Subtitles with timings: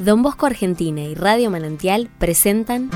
[0.00, 2.88] Don Bosco Argentina y Radio Manantial presentan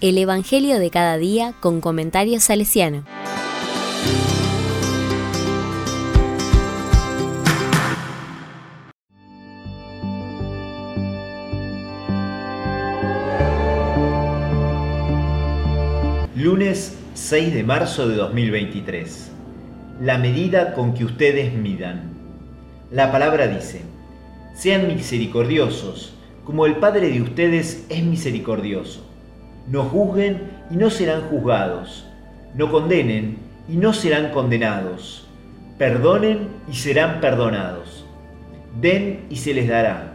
[0.00, 3.04] El Evangelio de cada día con comentarios salesiano.
[16.34, 19.30] Lunes 6 de marzo de 2023.
[20.00, 22.10] La medida con que ustedes midan.
[22.90, 23.82] La palabra dice,
[24.54, 29.04] sean misericordiosos, como el Padre de ustedes es misericordioso.
[29.68, 32.06] No juzguen y no serán juzgados.
[32.54, 33.38] No condenen
[33.68, 35.26] y no serán condenados.
[35.78, 38.04] Perdonen y serán perdonados.
[38.80, 40.14] Den y se les dará.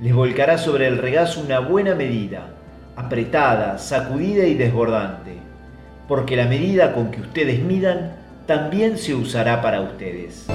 [0.00, 2.54] Les volcará sobre el regazo una buena medida,
[2.96, 5.34] apretada, sacudida y desbordante.
[6.08, 8.16] Porque la medida con que ustedes midan
[8.46, 10.46] también se usará para ustedes.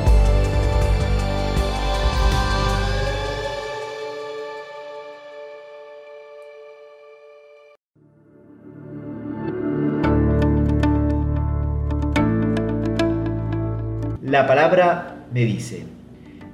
[14.26, 15.86] La palabra me dice,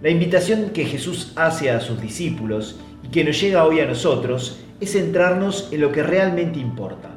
[0.01, 4.59] la invitación que Jesús hace a sus discípulos y que nos llega hoy a nosotros
[4.81, 7.11] es centrarnos en lo que realmente importa.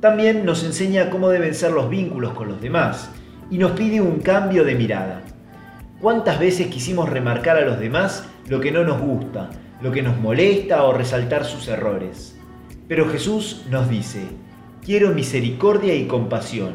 [0.00, 3.10] También nos enseña cómo deben ser los vínculos con los demás
[3.50, 5.20] y nos pide un cambio de mirada.
[6.00, 9.50] ¿Cuántas veces quisimos remarcar a los demás lo que no nos gusta,
[9.82, 12.38] lo que nos molesta o resaltar sus errores?
[12.88, 14.22] Pero Jesús nos dice,
[14.82, 16.72] quiero misericordia y compasión,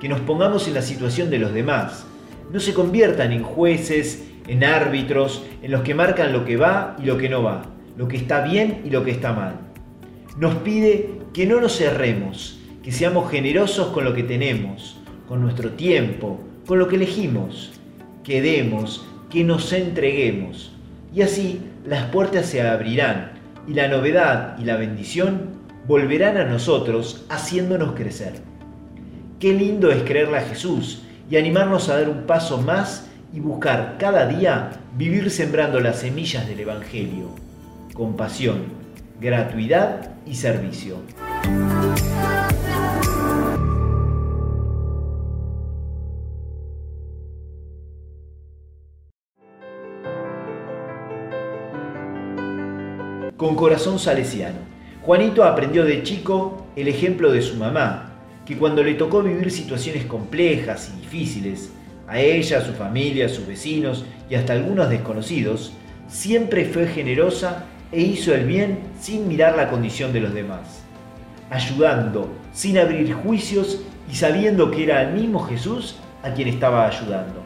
[0.00, 2.06] que nos pongamos en la situación de los demás,
[2.52, 7.06] no se conviertan en jueces, en árbitros, en los que marcan lo que va y
[7.06, 7.62] lo que no va,
[7.96, 9.54] lo que está bien y lo que está mal.
[10.38, 15.70] Nos pide que no nos cerremos, que seamos generosos con lo que tenemos, con nuestro
[15.70, 17.72] tiempo, con lo que elegimos,
[18.22, 20.72] que demos, que nos entreguemos.
[21.14, 23.32] Y así las puertas se abrirán
[23.66, 28.34] y la novedad y la bendición volverán a nosotros haciéndonos crecer.
[29.40, 33.96] Qué lindo es creerle a Jesús y animarnos a dar un paso más y buscar
[33.98, 37.30] cada día vivir sembrando las semillas del Evangelio,
[37.94, 38.64] compasión,
[39.20, 40.96] gratuidad y servicio.
[53.36, 54.56] Con corazón salesiano,
[55.02, 58.05] Juanito aprendió de chico el ejemplo de su mamá,
[58.46, 61.70] que cuando le tocó vivir situaciones complejas y difíciles,
[62.08, 65.72] a ella, a su familia, a sus vecinos y hasta algunos desconocidos,
[66.08, 70.82] siempre fue generosa e hizo el bien sin mirar la condición de los demás,
[71.50, 73.80] ayudando sin abrir juicios
[74.10, 77.42] y sabiendo que era el mismo Jesús a quien estaba ayudando.